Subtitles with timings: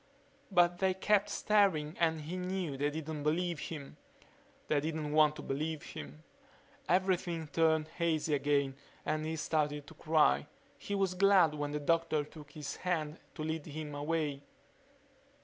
[0.49, 3.97] But they kept staring and he knew they didn't believe him.
[4.67, 6.23] They didn't want to believe him...
[6.89, 10.47] Everything turned hazy again and he started to cry.
[10.79, 14.41] He was glad when the doctor took his hand to lead him away